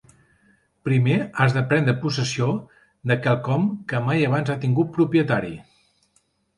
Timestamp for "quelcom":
3.29-3.71